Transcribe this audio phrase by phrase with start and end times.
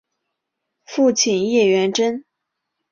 [0.83, 2.25] 父亲叶原贞。